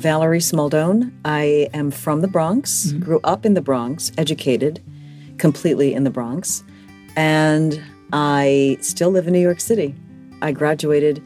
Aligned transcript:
Valerie 0.00 0.40
Smaldone. 0.40 1.12
I 1.26 1.68
am 1.74 1.90
from 1.90 2.22
the 2.22 2.28
Bronx, 2.28 2.86
mm-hmm. 2.86 3.00
grew 3.00 3.20
up 3.22 3.44
in 3.44 3.52
the 3.52 3.60
Bronx, 3.60 4.10
educated 4.16 4.82
completely 5.36 5.92
in 5.92 6.04
the 6.04 6.10
Bronx, 6.10 6.64
and 7.16 7.78
I 8.12 8.78
still 8.80 9.10
live 9.10 9.26
in 9.26 9.34
New 9.34 9.40
York 9.40 9.60
City. 9.60 9.94
I 10.40 10.52
graduated 10.52 11.18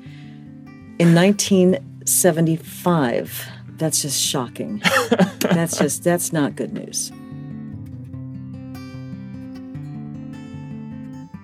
in 0.98 1.14
1975. 1.14 3.48
That's 3.76 4.02
just 4.02 4.20
shocking. 4.20 4.82
that's 5.38 5.78
just, 5.78 6.02
that's 6.02 6.32
not 6.32 6.56
good 6.56 6.72
news. 6.72 7.12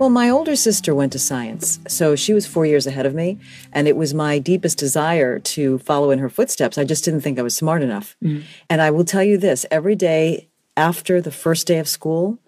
Well, 0.01 0.09
my 0.09 0.31
older 0.31 0.57
sister 0.57 0.95
went 0.95 1.13
to 1.13 1.19
science, 1.19 1.79
so 1.87 2.17
she 2.17 2.33
was 2.33 2.47
four 2.47 2.65
years 2.65 2.87
ahead 2.87 3.05
of 3.05 3.15
me, 3.15 3.39
and 3.71 3.87
it 3.87 3.99
was 3.99 4.15
my 4.15 4.39
deepest 4.39 4.79
desire 4.79 5.39
to 5.41 5.77
follow 5.81 6.11
in 6.11 6.19
her 6.21 6.31
footsteps. 6.31 6.79
I 6.79 6.85
just 6.85 7.05
didn't 7.05 7.21
think 7.21 7.39
I 7.39 7.43
was 7.43 7.55
smart 7.55 7.83
enough. 7.83 8.17
Mm. 8.25 8.45
And 8.71 8.81
I 8.81 8.91
will 8.93 9.05
tell 9.05 9.23
you 9.23 9.37
this 9.37 9.67
every 9.71 9.95
day 9.95 10.49
after 10.75 11.21
the 11.21 11.31
first 11.31 11.67
day 11.67 11.79
of 11.79 11.87
school, 11.87 12.39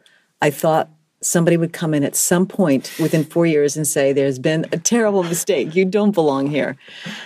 I 0.41 0.49
thought 0.49 0.89
somebody 1.21 1.59
would 1.59 1.75
come 1.75 1.93
in 1.93 2.05
at 2.05 2.17
some 2.17 2.47
point 2.47 2.91
within 2.99 3.23
four 3.23 3.45
years 3.45 3.77
and 3.77 3.87
say, 3.87 4.15
There's 4.15 4.39
been 4.39 4.65
a 4.73 4.79
terrible 4.79 5.23
mistake. 5.23 5.75
You 5.75 5.85
don't 5.85 6.13
belong 6.13 6.47
here. 6.47 6.79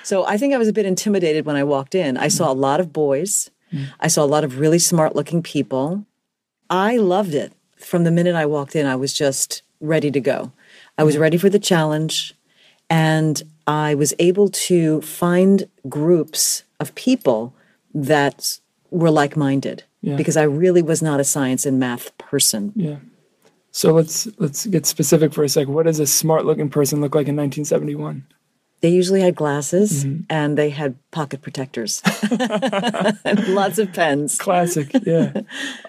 So 0.03 0.27
I 0.27 0.39
think 0.39 0.53
I 0.53 0.59
was 0.59 0.67
a 0.67 0.73
bit 0.73 0.87
intimidated 0.87 1.47
when 1.47 1.55
I 1.55 1.63
walked 1.63 1.95
in. 1.95 2.17
I 2.17 2.27
saw 2.27 2.51
a 2.51 2.53
lot 2.53 2.81
of 2.81 2.93
boys, 2.93 3.49
mm. 3.73 3.87
I 4.01 4.09
saw 4.09 4.25
a 4.25 4.27
lot 4.27 4.43
of 4.43 4.59
really 4.59 4.81
smart 4.81 5.15
looking 5.15 5.41
people. 5.41 6.05
I 6.69 6.97
loved 6.97 7.33
it. 7.33 7.53
From 7.77 8.03
the 8.03 8.11
minute 8.11 8.35
I 8.35 8.47
walked 8.47 8.75
in, 8.75 8.87
I 8.87 8.97
was 8.97 9.13
just 9.13 9.63
ready 9.81 10.11
to 10.11 10.21
go. 10.21 10.53
I 10.99 11.05
was 11.05 11.19
ready 11.19 11.37
for 11.37 11.49
the 11.51 11.59
challenge, 11.59 12.35
and 12.89 13.43
I 13.67 13.95
was 13.95 14.15
able 14.19 14.49
to 14.49 15.01
find 15.03 15.69
groups 15.89 16.65
of 16.81 16.95
people 16.95 17.55
that 17.95 18.59
were 18.91 19.11
like 19.11 19.37
minded 19.37 19.85
Yeah. 20.03 20.17
because 20.17 20.37
I 20.37 20.43
really 20.45 20.83
was 20.83 21.03
not 21.03 21.21
a 21.21 21.25
science 21.25 21.67
and 21.67 21.79
math 21.81 22.17
person. 22.19 22.73
Yeah. 22.77 22.97
So 23.73 23.93
let's 23.93 24.27
let's 24.39 24.67
get 24.67 24.87
specific 24.87 25.35
for 25.35 25.45
a 25.45 25.49
sec. 25.49 25.69
What 25.69 25.85
does 25.87 26.01
a 26.01 26.07
smart 26.07 26.47
looking 26.47 26.71
person 26.71 27.01
look 27.01 27.15
like 27.15 27.29
in 27.29 27.37
1971? 27.37 28.25
They 28.83 28.91
usually 28.91 29.21
had 29.23 29.35
glasses 29.35 30.05
and 30.31 30.57
they 30.57 30.71
had 30.71 30.95
pocket 31.11 31.41
protectors 31.43 32.03
and 32.31 33.49
lots 33.55 33.79
of 33.79 33.93
pens. 33.93 34.39
Classic, 34.39 34.89
yeah. 35.03 35.33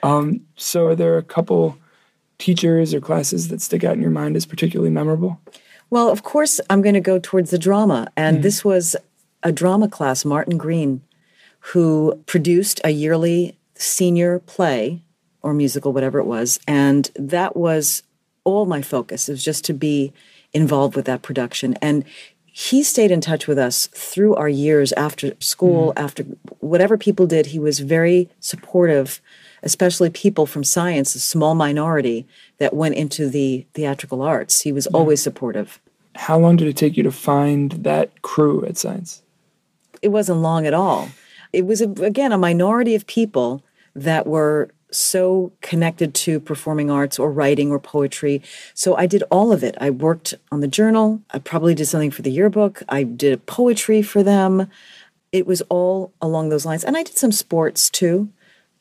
um, 0.04 0.42
so 0.56 0.88
are 0.88 0.96
there 0.96 1.18
a 1.18 1.24
couple 1.24 1.78
teachers 2.40 2.94
or 2.94 3.02
classes 3.02 3.48
that 3.48 3.62
stick 3.62 3.84
out 3.84 3.96
in 3.96 4.02
your 4.02 4.12
mind 4.12 4.36
as 4.36 4.46
particularly 4.46 4.92
memorable? 4.92 5.40
Well, 5.90 6.10
of 6.10 6.24
course, 6.24 6.60
I'm 6.70 6.82
going 6.82 6.96
to 6.96 7.02
go 7.02 7.20
towards 7.20 7.52
the 7.52 7.58
drama. 7.58 8.08
And 8.16 8.40
mm. 8.40 8.42
this 8.42 8.64
was 8.64 8.96
a 9.44 9.52
drama 9.52 9.88
class, 9.88 10.26
Martin 10.26 10.58
Green, 10.58 11.02
who 11.60 12.22
produced 12.26 12.82
a 12.84 12.90
yearly 12.90 13.58
senior 13.76 14.40
play 14.40 15.02
or 15.42 15.54
musical, 15.54 15.94
whatever 15.94 16.20
it 16.20 16.26
was. 16.26 16.60
And 16.68 17.10
that 17.16 17.56
was 17.56 18.04
all 18.44 18.66
my 18.66 18.82
focus. 18.82 19.30
It 19.30 19.34
was 19.34 19.44
just 19.44 19.66
to 19.66 19.74
be 19.74 20.14
involved 20.54 20.96
with 20.96 21.06
that 21.06 21.22
production. 21.22 21.76
And 21.82 22.04
he 22.46 22.84
stayed 22.84 23.12
in 23.12 23.22
touch 23.22 23.48
with 23.48 23.60
us 23.60 23.88
through 23.88 24.36
our 24.36 24.50
years 24.50 24.92
after 24.94 25.34
school, 25.40 25.94
mm. 25.94 26.02
after 26.02 26.24
whatever 26.60 26.98
people 26.98 27.28
did. 27.28 27.48
He 27.48 27.60
was 27.60 27.80
very 27.80 28.30
supportive, 28.40 29.22
especially 29.64 30.10
people 30.10 30.46
from 30.46 30.64
science, 30.64 31.16
a 31.16 31.20
small 31.20 31.56
minority 31.56 32.26
that 32.58 32.74
went 32.74 32.96
into 32.96 33.30
the 33.30 33.66
theatrical 33.74 34.22
arts. 34.22 34.62
He 34.62 34.72
was 34.72 34.88
always 34.88 35.22
supportive. 35.22 35.80
How 36.16 36.38
long 36.40 36.56
did 36.56 36.68
it 36.68 36.78
take 36.78 36.98
you 36.98 37.04
to 37.04 37.12
find 37.12 37.72
that 37.84 38.22
crew 38.22 38.66
at 38.66 38.78
Science? 38.78 39.22
it 40.02 40.10
wasn't 40.10 40.40
long 40.40 40.66
at 40.66 40.74
all. 40.74 41.10
It 41.54 41.66
was, 41.66 41.82
a, 41.82 41.90
again, 42.04 42.32
a 42.32 42.38
minority 42.38 42.96
of 42.96 43.08
people 43.08 43.64
that 43.96 44.28
were 44.28 44.70
so 44.92 45.52
connected 45.62 46.14
to 46.14 46.40
performing 46.40 46.90
arts 46.90 47.20
or 47.20 47.32
writing 47.32 47.72
or 47.72 47.80
poetry. 47.80 48.42
So 48.74 48.96
I 48.96 49.06
did 49.06 49.24
all 49.30 49.52
of 49.52 49.64
it. 49.64 49.76
I 49.82 49.90
worked 49.90 50.34
on 50.52 50.62
the 50.62 50.68
journal. 50.68 51.22
I 51.32 51.40
probably 51.40 51.76
did 51.76 51.88
something 51.88 52.12
for 52.12 52.22
the 52.22 52.32
yearbook. 52.32 52.84
I 52.88 53.04
did 53.04 53.46
poetry 53.46 54.02
for 54.02 54.24
them. 54.24 54.70
It 55.32 55.46
was 55.46 55.62
all 55.64 56.14
along 56.22 56.50
those 56.50 56.66
lines. 56.66 56.86
And 56.86 56.96
I 56.96 57.04
did 57.04 57.18
some 57.18 57.34
sports 57.34 57.90
too. 57.90 58.30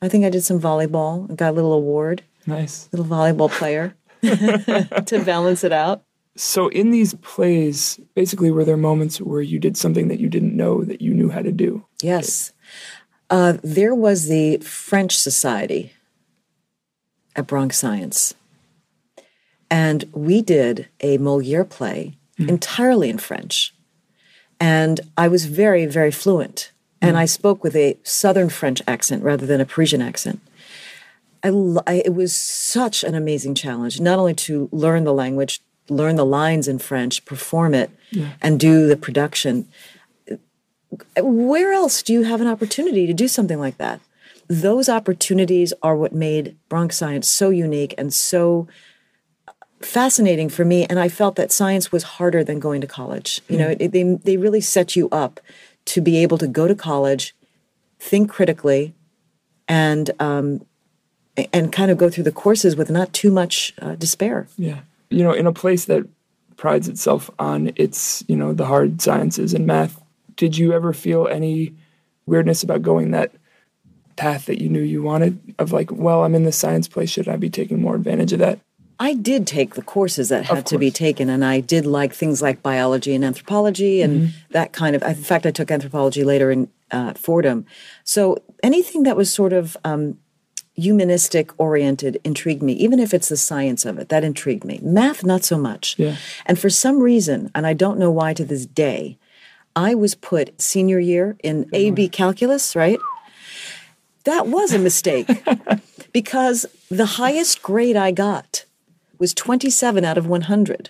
I 0.01 0.07
think 0.09 0.25
I 0.25 0.29
did 0.29 0.43
some 0.43 0.59
volleyball. 0.59 1.29
I 1.31 1.35
got 1.35 1.51
a 1.51 1.55
little 1.55 1.73
award, 1.73 2.23
Nice. 2.45 2.87
little 2.91 3.05
volleyball 3.05 3.49
player 3.49 3.95
to 4.21 5.23
balance 5.25 5.63
it 5.63 5.71
out. 5.73 6.03
So 6.35 6.67
in 6.67 6.91
these 6.91 7.15
plays, 7.15 7.99
basically, 8.13 8.51
were 8.51 8.63
there 8.63 8.77
moments 8.77 9.19
where 9.19 9.41
you 9.41 9.57
did 9.59 9.75
something 9.75 10.07
that 10.09 10.19
you 10.19 10.29
didn't 10.29 10.55
know 10.55 10.83
that 10.83 11.01
you 11.01 11.13
knew 11.13 11.29
how 11.29 11.41
to 11.41 11.51
do? 11.51 11.85
Yes. 12.01 12.51
Uh, 13.29 13.57
there 13.63 13.95
was 13.95 14.27
the 14.27 14.57
French 14.57 15.17
Society 15.17 15.93
at 17.35 17.47
Bronx 17.47 17.77
Science. 17.77 18.35
And 19.69 20.05
we 20.13 20.41
did 20.41 20.87
a 21.01 21.17
Moliere 21.17 21.65
play 21.65 22.17
entirely 22.37 23.09
in 23.09 23.17
French. 23.17 23.73
And 24.59 25.01
I 25.17 25.27
was 25.27 25.45
very, 25.45 25.85
very 25.87 26.11
fluent. 26.11 26.71
And 27.01 27.15
mm. 27.15 27.19
I 27.19 27.25
spoke 27.25 27.63
with 27.63 27.75
a 27.75 27.97
Southern 28.03 28.49
French 28.49 28.81
accent 28.87 29.23
rather 29.23 29.45
than 29.45 29.61
a 29.61 29.65
Parisian 29.65 30.01
accent. 30.01 30.39
I, 31.43 31.49
I, 31.85 32.01
it 32.05 32.13
was 32.15 32.35
such 32.35 33.03
an 33.03 33.15
amazing 33.15 33.55
challenge, 33.55 33.99
not 33.99 34.19
only 34.19 34.33
to 34.35 34.69
learn 34.71 35.03
the 35.03 35.13
language, 35.13 35.61
learn 35.89 36.15
the 36.15 36.25
lines 36.25 36.67
in 36.67 36.79
French, 36.79 37.23
perform 37.25 37.73
it, 37.73 37.91
and 38.41 38.59
do 38.59 38.87
the 38.87 38.97
production. 38.97 39.67
Where 41.17 41.73
else 41.73 42.01
do 42.01 42.13
you 42.13 42.23
have 42.23 42.41
an 42.41 42.47
opportunity 42.47 43.05
to 43.05 43.13
do 43.13 43.27
something 43.27 43.59
like 43.59 43.77
that? 43.77 44.01
Those 44.47 44.89
opportunities 44.89 45.73
are 45.83 45.95
what 45.95 46.13
made 46.13 46.57
Bronx 46.69 46.97
Science 46.97 47.29
so 47.29 47.49
unique 47.49 47.93
and 47.97 48.13
so 48.13 48.67
fascinating 49.81 50.49
for 50.49 50.65
me. 50.65 50.85
And 50.85 50.99
I 50.99 51.09
felt 51.09 51.35
that 51.35 51.51
science 51.51 51.91
was 51.91 52.03
harder 52.03 52.43
than 52.43 52.59
going 52.59 52.81
to 52.81 52.87
college. 52.87 53.41
You 53.47 53.57
know, 53.57 53.67
mm. 53.67 53.77
it, 53.79 53.91
they, 53.91 54.03
they 54.03 54.37
really 54.37 54.61
set 54.61 54.95
you 54.95 55.07
up 55.09 55.39
to 55.87 56.01
be 56.01 56.17
able 56.17 56.37
to 56.37 56.47
go 56.47 56.67
to 56.67 56.75
college, 56.75 57.35
think 57.99 58.29
critically, 58.29 58.93
and 59.67 60.11
um, 60.19 60.65
and 61.53 61.71
kind 61.71 61.91
of 61.91 61.97
go 61.97 62.09
through 62.09 62.23
the 62.23 62.31
courses 62.31 62.75
with 62.75 62.89
not 62.89 63.13
too 63.13 63.31
much 63.31 63.73
uh, 63.81 63.95
despair. 63.95 64.47
Yeah. 64.57 64.81
You 65.09 65.23
know, 65.23 65.33
in 65.33 65.47
a 65.47 65.53
place 65.53 65.85
that 65.85 66.07
prides 66.57 66.87
itself 66.87 67.29
on 67.37 67.71
its, 67.75 68.23
you 68.27 68.35
know, 68.35 68.53
the 68.53 68.65
hard 68.65 69.01
sciences 69.01 69.53
and 69.53 69.65
math, 69.65 70.01
did 70.35 70.57
you 70.57 70.73
ever 70.73 70.93
feel 70.93 71.27
any 71.27 71.73
weirdness 72.25 72.63
about 72.63 72.81
going 72.81 73.11
that 73.11 73.31
path 74.15 74.47
that 74.47 74.61
you 74.61 74.67
knew 74.67 74.81
you 74.81 75.03
wanted? 75.03 75.55
Of 75.59 75.71
like, 75.71 75.91
well, 75.91 76.23
I'm 76.23 76.35
in 76.35 76.43
the 76.43 76.51
science 76.51 76.87
place, 76.87 77.09
should 77.09 77.27
I 77.27 77.37
be 77.37 77.49
taking 77.49 77.81
more 77.81 77.95
advantage 77.95 78.33
of 78.33 78.39
that? 78.39 78.59
I 78.99 79.13
did 79.13 79.45
take 79.45 79.75
the 79.75 79.81
courses 79.81 80.29
that 80.29 80.45
had 80.45 80.65
to 80.67 80.77
be 80.77 80.89
taken, 80.89 81.29
and 81.29 81.45
I 81.45 81.59
did 81.59 81.85
like 81.85 82.13
things 82.13 82.41
like 82.41 82.63
biology 82.63 83.13
and 83.13 83.23
anthropology 83.23 84.01
and 84.01 84.33
that 84.51 84.73
kind 84.73 84.95
of. 84.95 85.03
In 85.03 85.15
fact, 85.15 85.45
I 85.45 85.51
took 85.51 85.69
anthropology 85.69 86.23
later 86.23 86.51
in 86.51 86.69
uh, 86.89 87.13
Fordham. 87.13 87.65
So 88.03 88.41
anything 88.63 89.03
that 89.03 89.15
was 89.15 89.31
sort 89.31 89.53
of 89.53 89.77
um, 89.83 90.17
humanistic 90.77 91.51
oriented 91.59 92.21
intrigued 92.23 92.61
me, 92.61 92.73
even 92.73 92.99
if 92.99 93.13
it's 93.13 93.29
the 93.29 93.37
science 93.37 93.83
of 93.83 93.97
it. 93.97 94.09
That 94.09 94.23
intrigued 94.23 94.63
me. 94.63 94.79
Math, 94.81 95.23
not 95.23 95.43
so 95.43 95.57
much. 95.57 95.95
Yeah. 95.97 96.15
And 96.45 96.57
for 96.57 96.69
some 96.69 96.99
reason, 96.99 97.51
and 97.53 97.65
I 97.65 97.73
don't 97.73 97.99
know 97.99 98.11
why 98.11 98.33
to 98.35 98.45
this 98.45 98.65
day, 98.65 99.17
I 99.75 99.95
was 99.95 100.15
put 100.15 100.59
senior 100.61 100.99
year 100.99 101.35
in 101.43 101.69
AB 101.73 102.09
calculus, 102.09 102.75
right? 102.75 102.99
That 104.23 104.47
was 104.47 104.73
a 104.73 104.79
mistake 104.79 105.29
because 106.13 106.65
the 106.89 107.05
highest 107.05 107.61
grade 107.61 107.95
I 107.95 108.11
got 108.11 108.65
was 109.19 109.33
27 109.33 110.03
out 110.05 110.17
of 110.17 110.27
100. 110.27 110.89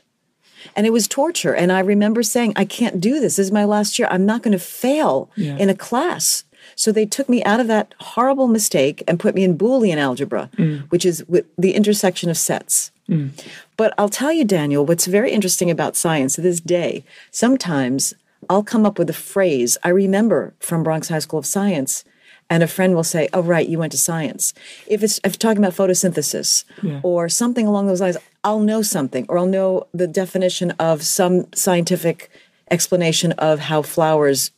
And 0.75 0.85
it 0.85 0.91
was 0.91 1.07
torture. 1.07 1.53
And 1.53 1.71
I 1.71 1.79
remember 1.79 2.23
saying, 2.23 2.53
I 2.55 2.65
can't 2.65 2.99
do 2.99 3.19
this. 3.19 3.37
This 3.37 3.47
is 3.47 3.51
my 3.51 3.65
last 3.65 3.97
year. 3.97 4.07
I'm 4.11 4.25
not 4.25 4.41
going 4.41 4.51
to 4.53 4.59
fail 4.59 5.29
Yeah. 5.35 5.57
in 5.57 5.69
a 5.69 5.75
class. 5.75 6.43
So 6.75 6.91
they 6.91 7.05
took 7.05 7.29
me 7.29 7.43
out 7.43 7.59
of 7.59 7.67
that 7.67 7.93
horrible 7.99 8.47
mistake 8.47 9.03
and 9.07 9.19
put 9.19 9.35
me 9.35 9.43
in 9.43 9.57
Boolean 9.57 9.97
algebra, 9.97 10.49
mm. 10.57 10.81
which 10.89 11.05
is 11.05 11.23
with 11.27 11.45
the 11.57 11.73
intersection 11.73 12.29
of 12.29 12.37
sets. 12.37 12.91
Mm. 13.09 13.29
But 13.77 13.93
I'll 13.97 14.09
tell 14.09 14.33
you, 14.33 14.43
Daniel, 14.43 14.85
what's 14.85 15.05
very 15.05 15.31
interesting 15.31 15.71
about 15.71 15.95
science 15.95 16.35
to 16.35 16.41
this 16.41 16.59
day, 16.59 17.03
sometimes 17.31 18.13
I'll 18.49 18.63
come 18.63 18.85
up 18.85 18.99
with 18.99 19.09
a 19.09 19.13
phrase 19.13 19.77
I 19.83 19.89
remember 19.89 20.53
from 20.59 20.83
Bronx 20.83 21.09
High 21.09 21.19
School 21.19 21.39
of 21.39 21.45
Science, 21.45 22.03
and 22.49 22.63
a 22.63 22.67
friend 22.67 22.95
will 22.95 23.03
say, 23.03 23.27
Oh, 23.33 23.41
right, 23.41 23.67
you 23.67 23.77
went 23.79 23.91
to 23.91 23.97
science. 23.97 24.53
If 24.87 25.03
it's 25.03 25.19
if 25.23 25.37
talking 25.37 25.57
about 25.63 25.73
photosynthesis 25.73 26.63
Yeah. 26.81 26.99
or 27.03 27.29
something 27.29 27.67
along 27.67 27.87
those 27.87 28.01
lines, 28.01 28.17
I'll 28.43 28.59
know 28.59 28.81
something 28.81 29.25
or 29.29 29.37
I'll 29.37 29.45
know 29.45 29.87
the 29.93 30.07
definition 30.07 30.71
of 30.79 31.03
some 31.03 31.47
scientific 31.53 32.29
explanation 32.71 33.31
of 33.33 33.59
how 33.59 33.81
flowers 33.81 34.51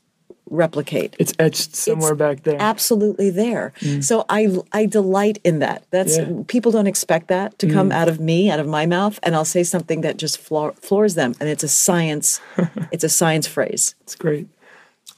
replicate 0.51 1.15
It's 1.19 1.31
etched 1.37 1.75
somewhere 1.75 2.15
back 2.15 2.41
there. 2.41 2.57
absolutely 2.59 3.29
there. 3.29 3.71
So 4.01 4.25
I 4.29 4.57
I 4.71 4.87
delight 4.87 5.37
in 5.43 5.59
that. 5.59 5.83
That's 5.91 6.17
Yeah. 6.17 6.25
Mm. 6.25 6.47
people 6.47 6.71
don't 6.71 6.87
expect 6.87 7.27
that 7.27 7.57
to 7.59 7.67
come 7.71 7.91
out 7.91 8.07
of 8.09 8.19
me, 8.19 8.49
out 8.49 8.59
of 8.59 8.65
my 8.67 8.85
mouth, 8.87 9.19
and 9.21 9.35
I'll 9.35 9.45
say 9.45 9.63
something 9.63 10.01
that 10.01 10.17
just 10.17 10.39
floor, 10.39 10.73
floors 10.81 11.13
them, 11.13 11.35
and 11.39 11.47
it's 11.49 11.63
a 11.63 11.67
science. 11.67 12.41
it's 12.91 13.03
a 13.03 13.09
science 13.09 13.45
phrase. 13.47 13.93
It's 14.01 14.15
great. 14.15 14.47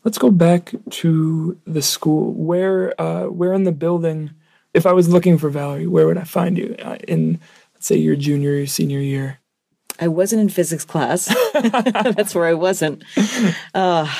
Let's 0.04 0.18
go 0.18 0.32
back 0.32 0.74
to 0.90 1.60
the 1.66 1.82
school. 1.82 2.34
Where, 2.34 3.00
uh, 3.00 3.26
where 3.26 3.54
in 3.54 3.64
the 3.64 3.72
building? 3.72 4.32
If 4.74 4.86
I 4.86 4.94
was 4.94 5.10
looking 5.10 5.38
for 5.38 5.50
Valerie, 5.50 5.88
where 5.88 6.08
would 6.08 6.18
I 6.18 6.24
find 6.24 6.58
you 6.58 6.76
uh, 6.80 6.98
in, 7.08 7.40
let's 7.74 7.88
say, 7.88 7.98
your 7.98 8.16
junior 8.16 8.62
or 8.62 8.66
senior 8.66 9.00
year? 9.00 9.40
I 10.00 10.08
wasn't 10.08 10.42
in 10.42 10.50
physics 10.50 10.86
class. 10.86 11.26
That's 11.54 12.34
where 12.34 12.48
I 12.48 12.54
wasn't. 12.54 13.04
Uh, 13.76 14.12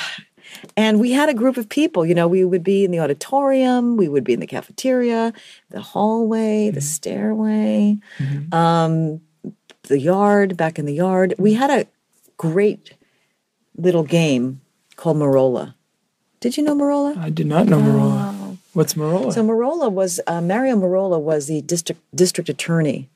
and 0.76 1.00
we 1.00 1.12
had 1.12 1.28
a 1.28 1.34
group 1.34 1.56
of 1.56 1.68
people. 1.68 2.06
You 2.06 2.14
know, 2.14 2.28
we 2.28 2.44
would 2.44 2.62
be 2.62 2.84
in 2.84 2.90
the 2.90 3.00
auditorium, 3.00 3.96
we 3.96 4.08
would 4.08 4.24
be 4.24 4.32
in 4.32 4.40
the 4.40 4.46
cafeteria, 4.46 5.32
the 5.70 5.80
hallway, 5.80 6.70
the 6.70 6.80
stairway, 6.80 7.98
um, 8.52 9.20
the 9.84 9.98
yard, 9.98 10.56
back 10.56 10.78
in 10.78 10.86
the 10.86 10.94
yard. 10.94 11.34
We 11.38 11.54
had 11.54 11.70
a 11.70 11.86
great 12.36 12.94
little 13.76 14.04
game 14.04 14.60
called 14.96 15.16
Merola. 15.16 15.74
Did 16.40 16.56
you 16.56 16.62
know 16.62 16.74
Merola? 16.74 17.16
I 17.16 17.30
did 17.30 17.46
not 17.46 17.66
know 17.66 17.78
Merola. 17.78 18.58
What's 18.72 18.94
Merola? 18.94 19.32
So 19.32 19.44
Merola 19.44 19.92
was 19.92 20.18
uh, 20.26 20.40
Mario 20.40 20.76
Merola 20.76 21.20
was 21.20 21.46
the 21.46 21.60
district 21.62 22.00
district 22.14 22.48
attorney 22.48 23.08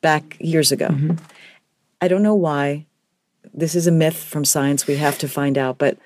back 0.00 0.36
years 0.40 0.70
ago. 0.70 1.16
I 2.00 2.08
don't 2.08 2.22
know 2.22 2.34
why. 2.34 2.86
This 3.52 3.74
is 3.74 3.86
a 3.86 3.92
myth 3.92 4.16
from 4.16 4.44
science. 4.44 4.86
We 4.86 4.96
have 4.96 5.18
to 5.18 5.28
find 5.28 5.58
out. 5.58 5.78
But 5.78 5.98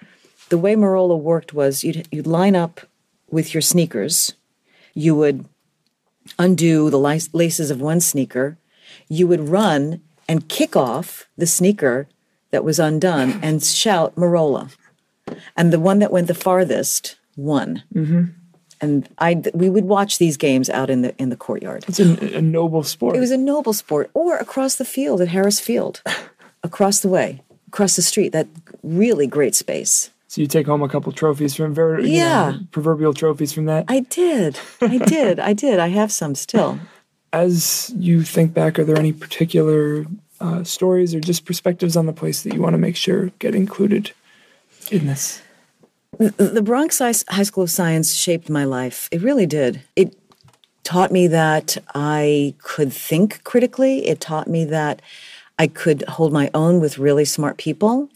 the 0.49 0.59
way 0.59 0.75
Merola 0.75 1.19
worked 1.19 1.53
was 1.53 1.85
you'd 1.85 2.09
you'd 2.11 2.27
line 2.27 2.57
up 2.57 2.81
with 3.31 3.55
your 3.55 3.61
sneakers. 3.61 4.35
You 4.95 5.15
would 5.15 5.45
undo 6.39 6.91
the 6.91 6.99
laces 6.99 7.71
of 7.71 7.81
one 7.81 8.01
sneaker. 8.01 8.59
You 9.09 9.27
would 9.27 9.49
run 9.49 10.01
and 10.29 10.49
kick 10.49 10.75
off 10.75 11.29
the 11.37 11.47
sneaker 11.47 12.09
that 12.51 12.65
was 12.65 12.79
undone 12.79 13.39
and 13.43 13.63
shout 13.63 14.15
Merola. 14.17 14.71
And 15.57 15.73
the 15.73 15.79
one 15.81 15.99
that 15.99 16.11
went 16.11 16.27
the 16.27 16.35
farthest 16.35 17.17
won. 17.37 17.83
Mm-hmm. 17.95 18.25
And 18.81 19.09
I 19.19 19.43
we 19.55 19.69
would 19.69 19.85
watch 19.87 20.19
these 20.19 20.37
games 20.37 20.71
out 20.71 20.89
in 20.89 21.03
the 21.03 21.15
in 21.19 21.31
the 21.31 21.37
courtyard. 21.37 21.85
it's 21.89 21.99
a, 22.01 22.37
a 22.37 22.43
noble 22.43 22.83
sport. 22.85 23.17
It 23.17 23.21
was 23.21 23.33
a 23.33 23.37
noble 23.37 23.73
sport, 23.73 24.09
or 24.15 24.37
across 24.37 24.77
the 24.77 24.85
field 24.85 25.21
at 25.21 25.29
Harris 25.29 25.59
Field, 25.59 26.01
across 26.63 27.01
the 27.01 27.09
way, 27.09 27.43
across 27.67 27.97
the 27.97 28.03
street. 28.03 28.31
That 28.33 28.47
really 28.85 29.27
great 29.27 29.57
space. 29.57 30.11
so 30.29 30.41
you 30.41 30.47
take 30.47 30.67
home 30.67 30.83
a 30.83 30.89
couple 30.89 31.11
trophies 31.13 31.57
from 31.57 31.75
ver- 31.75 31.99
you 32.01 32.19
Yeah. 32.19 32.51
know, 32.53 32.59
proverbial 32.71 33.15
trophies 33.15 33.53
from 33.53 33.65
that. 33.67 33.85
I 33.89 34.01
did, 34.01 34.59
I 34.81 34.99
did, 35.17 35.41
I 35.41 35.53
did. 35.55 35.81
I 35.81 35.89
have 35.89 36.13
some 36.13 36.35
still. 36.37 36.79
As 37.33 37.93
you 37.99 38.23
think 38.23 38.55
back, 38.55 38.79
are 38.79 38.85
there 38.85 38.97
any 38.99 39.13
particular 39.13 40.07
uh, 40.41 40.65
stories 40.65 41.15
or 41.15 41.21
just 41.21 41.45
perspectives 41.45 41.97
on 41.97 42.07
the 42.07 42.13
place 42.13 42.43
that 42.43 42.55
you 42.55 42.61
want 42.61 42.75
to 42.75 42.79
make 42.79 42.97
sure 42.97 43.31
get 43.39 43.55
included 43.55 44.13
in 44.91 45.07
this? 45.07 45.43
The 46.19 46.63
Bronx 46.63 46.99
High 46.99 47.13
School 47.13 47.65
of 47.65 47.71
Science 47.71 48.15
shaped 48.15 48.49
my 48.49 48.65
life. 48.65 49.09
It 49.13 49.23
really 49.23 49.47
did. 49.47 49.83
It 49.95 50.17
taught 50.83 51.13
me 51.13 51.27
that 51.29 51.77
I 51.95 52.55
could 52.63 52.93
think 52.93 53.45
critically. 53.45 54.07
It 54.07 54.21
taught 54.21 54.49
me 54.49 54.65
that 54.65 55.03
I 55.59 55.67
could 55.67 56.03
hold 56.09 56.33
my 56.33 56.51
own 56.55 56.81
with 56.81 56.99
really 56.99 57.25
smart 57.25 57.59
people. 57.59 58.09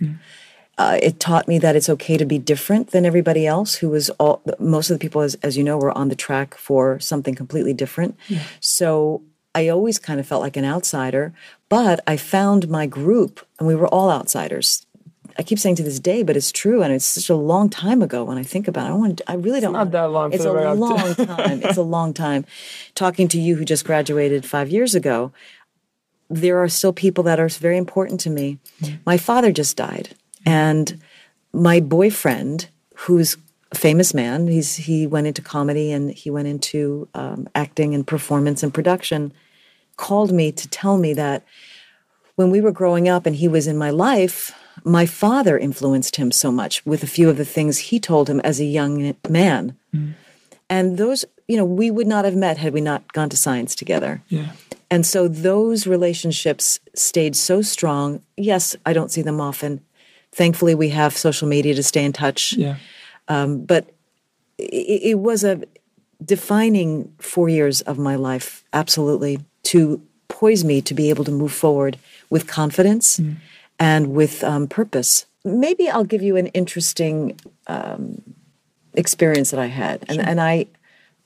Uh, 0.79 0.99
it 1.03 1.21
taught 1.21 1.47
me 1.47 1.59
that 1.59 1.77
it's 1.77 1.91
okay 1.91 2.17
to 2.17 2.25
be 2.25 2.39
different 2.39 2.91
than 2.91 3.05
everybody 3.05 3.47
else 3.47 3.75
who 3.75 3.91
was 3.91 4.09
all 4.19 4.43
most 4.59 4.91
of 4.91 4.99
the 4.99 5.03
people 5.03 5.21
as, 5.21 5.35
as 5.43 5.57
you 5.57 5.63
know 5.63 5.77
were 5.77 5.97
on 5.97 6.09
the 6.09 6.17
track 6.17 6.57
for 6.57 6.99
something 6.99 7.35
completely 7.35 7.75
different 7.75 8.17
so 8.59 9.23
i 9.55 9.69
always 9.69 9.99
kind 9.99 10.19
of 10.21 10.27
felt 10.27 10.43
like 10.43 10.57
an 10.57 10.65
outsider 10.65 11.33
but 11.69 12.01
i 12.07 12.17
found 12.17 12.69
my 12.69 12.87
group 12.87 13.47
and 13.59 13.67
we 13.69 13.75
were 13.75 13.89
all 13.89 14.11
outsiders. 14.11 14.87
I 15.39 15.43
keep 15.43 15.59
saying 15.59 15.77
to 15.77 15.83
this 15.83 15.99
day 16.01 16.23
but 16.23 16.37
it's 16.37 16.53
true 16.53 16.83
and 16.83 16.93
it's 16.93 17.07
such 17.07 17.31
a 17.31 17.35
long 17.35 17.71
time 17.71 18.03
ago 18.03 18.23
when 18.25 18.37
i 18.39 18.43
think 18.43 18.69
about 18.69 18.83
it. 18.83 18.87
I 18.87 18.89
don't 18.89 19.01
want 19.01 19.19
to, 19.19 19.31
i 19.31 19.35
really 19.35 19.61
don't 19.61 19.73
not 19.73 19.79
want- 19.79 19.93
that 19.93 20.11
long 20.11 20.33
it's 20.33 20.45
a 20.45 20.53
long 20.75 21.15
time. 21.15 21.63
It's 21.63 21.79
a 21.79 21.83
long 21.83 22.13
time. 22.13 22.45
Talking 22.95 23.29
to 23.29 23.41
you 23.41 23.57
who 23.57 23.65
just 23.65 23.85
graduated 23.87 24.45
five 24.45 24.69
years 24.69 24.95
ago 24.95 25.33
there 26.29 26.63
are 26.63 26.69
still 26.69 26.93
people 26.95 27.25
that 27.25 27.39
are 27.39 27.49
very 27.49 27.77
important 27.77 28.19
to 28.21 28.31
me. 28.31 28.59
Mm-hmm. 28.81 28.97
My 29.05 29.19
father 29.19 29.53
just 29.53 29.77
died, 29.77 30.17
and 30.47 31.01
my 31.53 31.79
boyfriend, 31.81 32.69
who's 32.95 33.37
a 33.73 33.75
famous 33.75 34.15
man, 34.15 34.47
he's 34.47 34.77
he 34.77 35.07
went 35.07 35.27
into 35.27 35.43
comedy 35.43 35.91
and 35.93 36.13
he 36.13 36.31
went 36.31 36.47
into 36.47 37.09
um, 37.15 37.49
acting 37.55 37.95
and 37.95 38.07
performance 38.07 38.63
and 38.63 38.73
production, 38.73 39.33
called 39.97 40.33
me 40.33 40.53
to 40.53 40.69
tell 40.69 40.99
me 40.99 41.15
that 41.15 41.43
when 42.37 42.51
we 42.51 42.61
were 42.61 42.73
growing 42.73 43.09
up 43.09 43.27
and 43.27 43.37
he 43.37 43.49
was 43.49 43.67
in 43.67 43.77
my 43.77 43.91
life, 43.91 44.55
my 44.85 45.07
father 45.07 45.59
influenced 45.59 46.17
him 46.17 46.31
so 46.31 46.53
much 46.53 46.85
with 46.87 47.03
a 47.03 47.07
few 47.07 47.29
of 47.29 47.37
the 47.37 47.45
things 47.45 47.79
he 47.79 47.99
told 47.99 48.29
him 48.29 48.41
as 48.41 48.61
a 48.61 48.65
young 48.65 49.15
man. 49.29 49.77
And 50.69 50.97
those, 50.97 51.25
you 51.49 51.57
know, 51.57 51.65
we 51.65 51.91
would 51.91 52.07
not 52.07 52.25
have 52.25 52.37
met 52.37 52.57
had 52.59 52.73
we 52.73 52.81
not 52.81 53.13
gone 53.13 53.29
to 53.29 53.37
science 53.37 53.75
together. 53.75 54.23
Yeah. 54.29 54.53
And 54.91 55.07
so 55.07 55.29
those 55.29 55.87
relationships 55.87 56.81
stayed 56.95 57.37
so 57.37 57.63
strong. 57.63 58.23
Yes, 58.37 58.77
I 58.85 58.93
don't 58.93 59.11
see 59.11 59.23
them 59.23 59.41
often. 59.41 59.81
Thankfully, 60.33 60.75
we 60.75 60.89
have 60.91 61.17
social 61.17 61.49
media 61.49 61.75
to 61.75 61.83
stay 61.83 62.05
in 62.05 62.13
touch. 62.13 62.55
Yeah. 62.55 62.77
But 63.73 63.83
it, 64.59 65.01
it 65.13 65.19
was 65.19 65.45
a 65.45 65.63
defining 66.25 67.13
four 67.19 67.49
years 67.49 67.83
of 67.83 67.97
my 67.99 68.17
life, 68.17 68.65
absolutely, 68.73 69.35
to 69.63 70.01
poise 70.29 70.65
me 70.65 70.81
to 70.83 70.95
be 70.95 71.11
able 71.11 71.25
to 71.25 71.33
move 71.33 71.53
forward 71.53 71.99
with 72.31 72.47
confidence 72.47 73.21
and 73.79 74.15
with 74.19 74.43
um, 74.45 74.67
purpose. 74.67 75.27
Maybe 75.45 75.85
I'll 75.89 76.11
give 76.15 76.23
you 76.23 76.37
an 76.37 76.49
interesting 76.49 77.39
um, 77.67 78.23
experience 78.95 79.51
that 79.53 79.61
I 79.61 79.67
had. 79.67 80.05
And, 80.09 80.21
and 80.21 80.41
I 80.41 80.67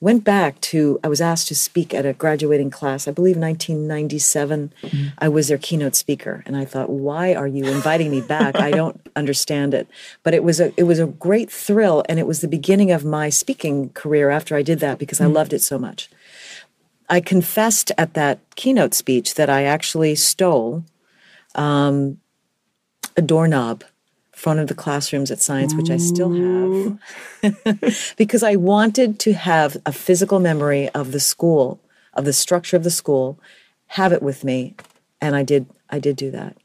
went 0.01 0.25
back 0.25 0.61
to, 0.61 1.01
I 1.03 1.09
was 1.09 1.21
asked 1.21 1.49
to 1.49 1.55
speak 1.55 1.95
at 1.95 2.05
a 2.05 2.13
graduating 2.13 2.71
class, 2.71 3.09
I 3.09 3.13
believe 3.13 3.37
1997. 3.37 4.73
I 5.19 5.29
was 5.29 5.49
their 5.49 5.59
keynote 5.59 5.95
speaker. 5.95 6.43
And 6.47 6.57
I 6.57 6.65
thought, 6.65 6.91
why 6.91 7.35
are 7.35 7.47
you 7.47 7.65
inviting 7.65 8.11
me 8.11 8.21
back? 8.21 8.57
I 8.57 8.71
don't 8.71 9.01
understand 9.17 9.73
it. 9.73 9.89
But 10.23 10.35
it 10.35 10.45
was 10.45 10.61
a, 10.61 10.73
it 10.77 10.85
was 10.85 10.99
a 10.99 11.07
great 11.07 11.51
thrill. 11.51 12.05
And 12.09 12.19
it 12.19 12.27
was 12.27 12.41
the 12.41 12.49
beginning 12.49 12.91
of 12.91 13.05
my 13.05 13.31
speaking 13.31 13.91
career 13.91 14.31
after 14.31 14.55
I 14.55 14.63
did 14.63 14.81
that 14.81 14.99
because 14.99 15.21
I 15.21 15.27
loved 15.27 15.53
it 15.53 15.63
so 15.63 15.79
much. 15.79 16.11
I 17.09 17.21
confessed 17.21 17.93
at 17.97 18.15
that 18.15 18.41
keynote 18.57 18.93
speech 18.93 19.35
that 19.35 19.49
I 19.49 19.63
actually 19.63 20.15
stole 20.17 20.85
um, 21.55 22.19
a 23.17 23.23
doorknob 23.23 23.85
from 24.47 24.51
one 24.53 24.59
of 24.61 24.69
the 24.69 24.75
classrooms 24.75 25.33
at 25.33 25.41
Science, 25.41 25.75
which 25.75 25.91
I 25.91 25.97
still 25.97 26.33
have, 27.43 28.15
because 28.17 28.45
I 28.45 28.55
wanted 28.55 29.19
to 29.21 29.33
have 29.33 29.77
a 29.85 29.91
physical 29.91 30.39
memory 30.39 30.89
of 30.91 31.11
the 31.11 31.19
school, 31.19 31.81
of 32.15 32.25
the 32.25 32.33
structure 32.33 32.77
of 32.77 32.85
the 32.85 32.91
school, 32.91 33.41
have 33.89 34.13
it 34.13 34.23
with 34.23 34.45
me, 34.45 34.77
and 35.21 35.35
I 35.35 35.43
did. 35.43 35.67
I 35.91 35.99
did 35.99 36.15
do 36.17 36.31
that. 36.31 36.57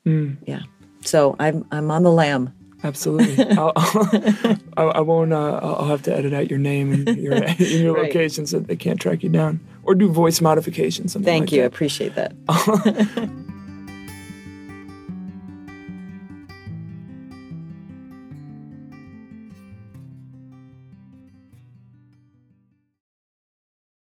Yeah. 0.46 0.62
So 1.04 1.36
I'm 1.40 1.66
I'm 1.72 1.90
on 1.90 2.04
the 2.04 2.12
lam. 2.12 2.54
Absolutely. 2.84 3.44
I'll, 3.58 3.74
I, 3.76 4.84
I 4.84 5.02
won't. 5.02 5.34
Uh, 5.34 5.60
I'll 5.62 5.76
I'll 5.78 5.88
have 5.88 6.04
to 6.04 6.16
edit 6.16 6.34
out 6.34 6.50
your 6.52 6.60
name 6.60 6.94
and 6.94 7.18
your, 7.18 7.34
and 7.34 7.60
your 7.60 7.94
Right. 7.96 8.04
location 8.04 8.46
so 8.46 8.60
they 8.60 8.76
can't 8.76 9.00
track 9.00 9.24
you 9.24 9.30
down, 9.30 9.60
or 9.84 9.96
do 9.96 10.08
voice 10.08 10.40
modifications. 10.40 11.14
Thank 11.16 11.26
like 11.26 11.52
you. 11.52 11.64
I 11.64 11.66
appreciate 11.66 12.14
that. 12.14 12.34